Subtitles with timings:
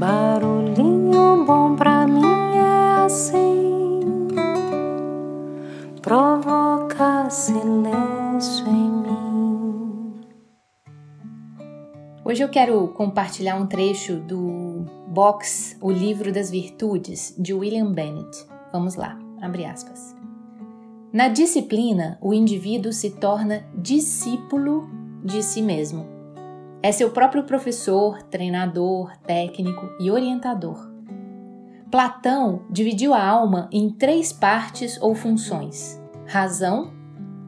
[0.00, 2.24] Barulhinho bom pra mim
[2.56, 4.00] é assim,
[6.00, 10.20] provoca silêncio em mim.
[12.24, 18.46] Hoje eu quero compartilhar um trecho do box O Livro das Virtudes de William Bennett.
[18.72, 20.16] Vamos lá, abre aspas.
[21.12, 24.88] Na disciplina, o indivíduo se torna discípulo
[25.22, 26.19] de si mesmo.
[26.82, 30.90] É seu próprio professor, treinador, técnico e orientador.
[31.90, 36.90] Platão dividiu a alma em três partes ou funções: razão,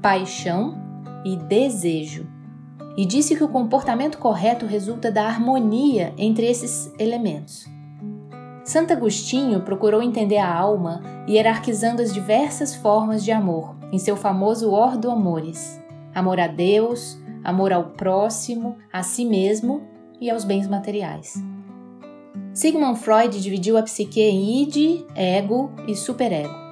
[0.02, 0.76] paixão
[1.24, 2.26] e desejo.
[2.94, 7.64] E disse que o comportamento correto resulta da harmonia entre esses elementos.
[8.64, 14.70] Santo Agostinho procurou entender a alma hierarquizando as diversas formas de amor em seu famoso
[14.70, 15.82] Ordo Amores:
[16.14, 19.82] amor a Deus, amor ao próximo, a si mesmo
[20.20, 21.34] e aos bens materiais.
[22.54, 26.62] Sigmund Freud dividiu a psique em id, ego e superego.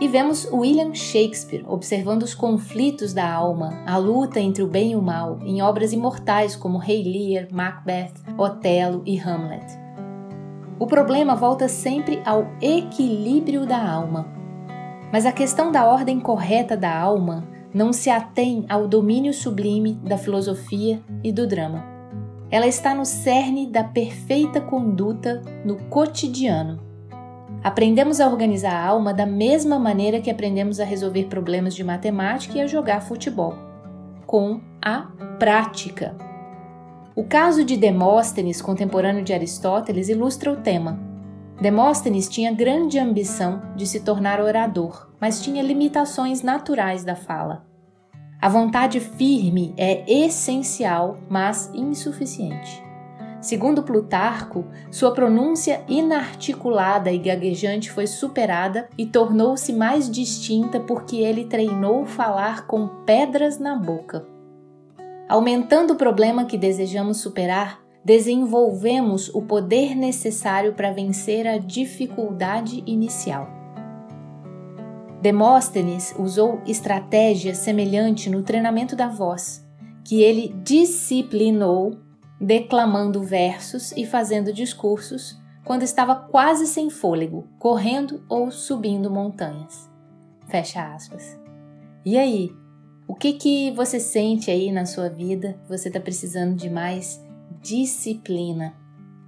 [0.00, 4.96] E vemos William Shakespeare observando os conflitos da alma, a luta entre o bem e
[4.96, 9.66] o mal, em obras imortais como Rei Lear, Macbeth, Otelo e Hamlet.
[10.78, 14.26] O problema volta sempre ao equilíbrio da alma.
[15.12, 20.18] Mas a questão da ordem correta da alma não se atém ao domínio sublime da
[20.18, 21.84] filosofia e do drama.
[22.50, 26.80] Ela está no cerne da perfeita conduta no cotidiano.
[27.64, 32.58] Aprendemos a organizar a alma da mesma maneira que aprendemos a resolver problemas de matemática
[32.58, 33.54] e a jogar futebol
[34.26, 36.16] com a prática.
[37.14, 41.11] O caso de Demóstenes, contemporâneo de Aristóteles, ilustra o tema.
[41.62, 47.64] Demóstenes tinha grande ambição de se tornar orador, mas tinha limitações naturais da fala.
[48.40, 52.82] A vontade firme é essencial, mas insuficiente.
[53.40, 61.44] Segundo Plutarco, sua pronúncia inarticulada e gaguejante foi superada e tornou-se mais distinta porque ele
[61.44, 64.26] treinou falar com pedras na boca.
[65.28, 73.48] Aumentando o problema que desejamos superar, desenvolvemos o poder necessário para vencer a dificuldade inicial.
[75.20, 79.64] Demóstenes usou estratégia semelhante no treinamento da voz,
[80.04, 81.96] que ele disciplinou
[82.40, 89.88] declamando versos e fazendo discursos quando estava quase sem fôlego, correndo ou subindo montanhas.
[90.48, 91.38] Fecha aspas.
[92.04, 92.50] E aí,
[93.06, 95.56] o que que você sente aí na sua vida?
[95.68, 97.22] Você está precisando de mais
[97.62, 98.74] disciplina.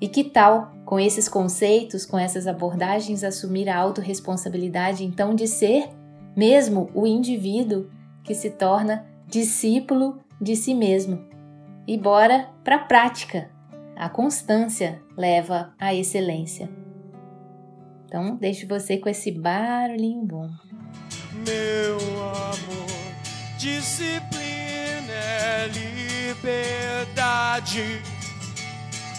[0.00, 5.89] E que tal, com esses conceitos, com essas abordagens, assumir a autorresponsabilidade então de ser
[6.37, 7.89] mesmo o indivíduo
[8.22, 11.25] que se torna discípulo de si mesmo?
[11.87, 13.50] E bora para a prática.
[13.97, 16.69] A constância leva à excelência.
[18.05, 20.49] Então, deixo você com esse barulhinho bom.
[21.47, 22.95] Meu amor
[23.65, 25.69] Disciplina é
[26.34, 28.03] liberdade,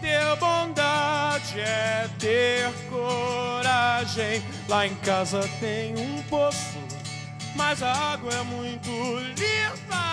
[0.00, 4.42] ter bondade é ter coragem.
[4.68, 6.78] Lá em casa tem um poço,
[7.54, 10.11] mas a água é muito limpa.